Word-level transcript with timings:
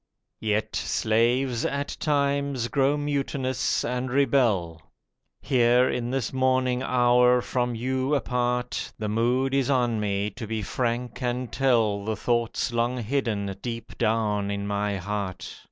Yet 0.39 0.75
slaves, 0.75 1.63
at 1.63 1.95
times, 1.99 2.69
grow 2.69 2.97
mutinous 2.97 3.85
and 3.85 4.09
rebel. 4.09 4.81
Here 5.43 5.87
in 5.87 6.09
this 6.09 6.33
morning 6.33 6.81
hour, 6.81 7.39
from 7.39 7.75
you 7.75 8.15
apart, 8.15 8.91
The 8.97 9.09
mood 9.09 9.53
is 9.53 9.69
on 9.69 9.99
me 9.99 10.31
to 10.31 10.47
be 10.47 10.63
frank 10.63 11.21
and 11.21 11.51
tell 11.53 12.03
The 12.03 12.15
thoughts 12.15 12.73
long 12.73 12.97
hidden 13.03 13.55
deep 13.61 13.95
down 13.99 14.49
in 14.49 14.65
my 14.65 14.97
heart. 14.97 15.59